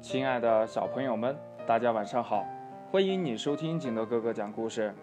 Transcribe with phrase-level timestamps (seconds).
[0.00, 2.46] 亲爱的小朋友们，大家晚上好！
[2.90, 4.94] 欢迎你收听景德哥哥讲故事。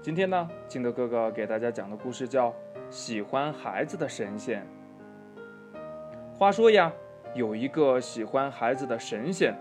[0.00, 2.48] 今天呢，景德哥哥给大家讲的故事叫
[2.88, 4.66] 《喜欢孩子的神仙》。
[6.38, 6.90] 话说呀，
[7.34, 9.54] 有一个喜欢孩子的神仙，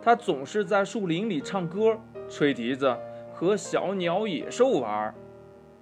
[0.00, 1.98] 他总是在树林里唱歌、
[2.28, 2.96] 吹笛子，
[3.34, 5.14] 和小鸟、野兽玩儿。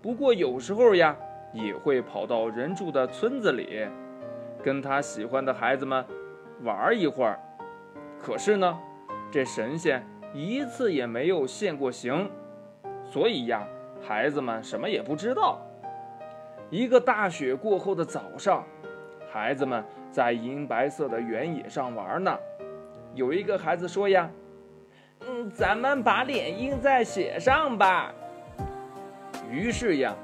[0.00, 1.14] 不过有时候呀，
[1.52, 3.86] 也会跑到人住的村子里，
[4.62, 6.02] 跟他喜欢的孩子们
[6.62, 7.38] 玩一会儿。
[8.24, 8.78] 可是呢，
[9.30, 10.02] 这神仙
[10.32, 12.30] 一次也没有现过形，
[13.04, 13.62] 所以呀，
[14.02, 15.60] 孩子们什么也不知道。
[16.70, 18.64] 一个大雪过后的早上，
[19.30, 22.34] 孩子们在银白色的原野上玩呢。
[23.14, 24.30] 有一个孩子说呀
[25.28, 28.10] ：“嗯，咱们把脸印在雪上吧。”
[29.52, 30.16] 于是呀，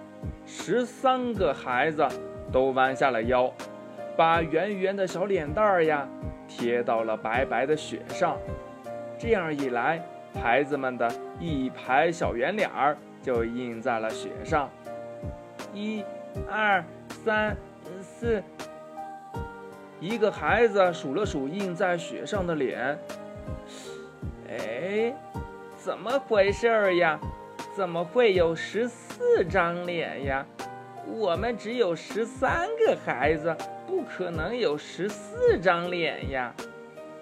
[0.46, 2.08] 十三个孩子
[2.50, 3.52] 都弯下了腰，
[4.16, 6.08] 把圆圆的小脸蛋儿呀。
[6.50, 8.36] 贴到了白白的雪上，
[9.16, 10.02] 这样一来，
[10.42, 14.68] 孩子们的一排小圆脸儿就印在了雪上。
[15.72, 16.04] 一、
[16.50, 16.84] 二、
[17.24, 17.56] 三、
[18.02, 18.42] 四，
[20.00, 22.98] 一个孩子数了数印在雪上的脸，
[24.48, 25.14] 哎，
[25.76, 27.18] 怎么回事儿呀？
[27.76, 30.44] 怎么会有十四张脸呀？
[31.06, 33.56] 我们只有十三个孩子。
[33.86, 36.54] 不可能有十四张脸呀！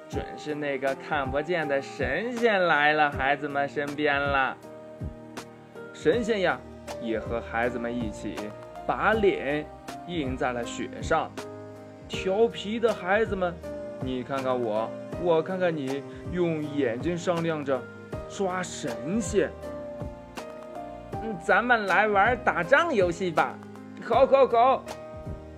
[0.06, 4.54] 准是那个看不见的神仙来了孩子们身边了。
[5.94, 6.60] 神仙呀，
[7.00, 8.36] 也和孩子们一起
[8.86, 9.64] 把脸
[10.06, 11.30] 印在了雪上。
[12.06, 13.54] 调皮的孩子们，
[14.02, 14.90] 你看看我，
[15.22, 17.80] 我看看你，用眼睛商量着
[18.28, 19.50] 抓神仙。
[21.22, 23.58] 嗯，咱们来玩打仗游戏吧！
[24.04, 24.84] 好，好，好！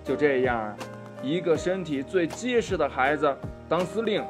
[0.03, 0.75] 就这样。
[1.23, 3.37] 一个身体最结实的孩子
[3.69, 4.23] 当司令，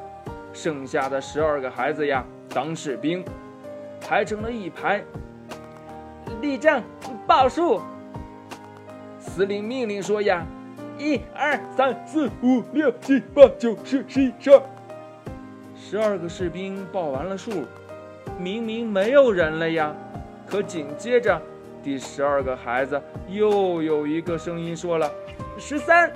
[0.52, 3.24] 剩下的十二个孩子呀当士兵，
[4.00, 5.02] 排成了一排，
[6.42, 6.82] 立正，
[7.26, 7.80] 报数。
[9.18, 10.44] 司令命令说呀
[10.98, 14.62] ：“一二三四五六七八九十十一十二。”
[15.74, 17.64] 十二个士兵报完了数，
[18.38, 19.94] 明明没有人了呀，
[20.46, 21.40] 可紧接着
[21.82, 25.10] 第十二个孩子又有一个声音说了
[25.58, 26.12] ：“十三。”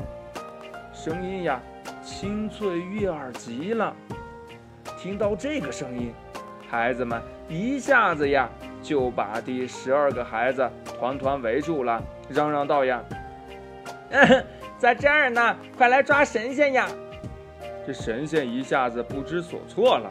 [0.95, 1.61] 声音呀，
[2.03, 3.95] 清脆悦耳极了。
[4.99, 6.13] 听到这个声音，
[6.71, 8.49] 孩子们一下子呀
[8.83, 10.69] 就把第十二个孩子
[10.99, 13.03] 团团围住了，嚷嚷道：“呀，
[14.79, 16.89] 在这儿呢，快来抓神仙呀！”
[17.87, 20.11] 这神仙一下子不知所措了。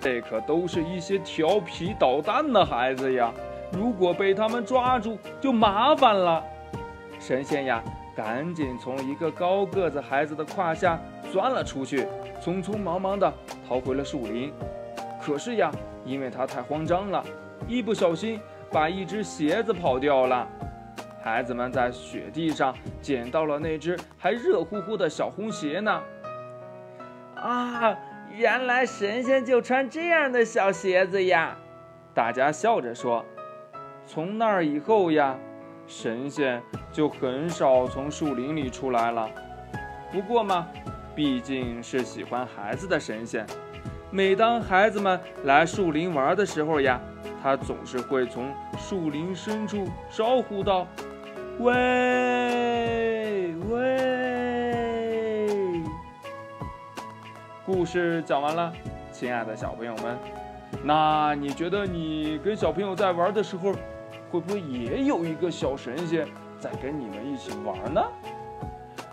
[0.00, 3.32] 这可都是一些调皮捣蛋的孩子呀，
[3.76, 6.42] 如果被他们抓住，就麻烦了。
[7.18, 7.82] 神仙呀！
[8.16, 10.96] 赶紧从一个高个子孩子的胯下
[11.32, 12.06] 钻了出去，
[12.40, 13.34] 匆匆忙忙地
[13.68, 14.52] 逃回了树林。
[15.20, 15.68] 可是呀，
[16.04, 17.24] 因为他太慌张了，
[17.66, 18.40] 一不小心
[18.70, 20.46] 把一只鞋子跑掉了。
[21.24, 26.00] 孩子们在雪地上捡到了那只还热乎乎的小红鞋呢。
[27.34, 27.98] 啊，
[28.30, 31.56] 原来神仙就穿这样的小鞋子呀！
[32.14, 33.24] 大家笑着说。
[34.06, 35.36] 从那儿以后呀。
[35.86, 39.28] 神仙就很少从树林里出来了。
[40.10, 40.66] 不过嘛，
[41.14, 43.44] 毕竟是喜欢孩子的神仙，
[44.10, 46.98] 每当孩子们来树林玩的时候呀，
[47.42, 50.86] 他总是会从树林深处招呼道
[51.60, 55.82] ：“喂喂！”
[57.66, 58.72] 故事讲完了，
[59.12, 60.16] 亲爱的小朋友们，
[60.82, 63.72] 那你觉得你跟小朋友在玩的时候？
[64.30, 66.26] 会不会也有一个小神仙
[66.58, 68.02] 在跟你们一起玩呢？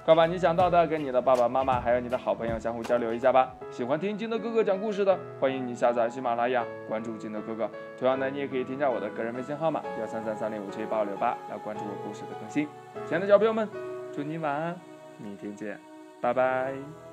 [0.03, 3.53] 快把你想到的跟你的爸爸妈妈还有你的好朋友相互交流一下吧。
[3.69, 7.69] 喜欢听金德哥哥讲故事的，欢迎你下载喜马拉雅，关注金德哥哥。
[7.99, 12.67] 同样呢，你也可以添加我的个人微信号码幺三三三零五七八五六八来关注我故事的更新。
[13.05, 13.69] 亲爱的小朋友们，
[14.11, 14.75] 祝你晚安，
[15.19, 15.79] 明天见，
[16.19, 17.10] 拜拜。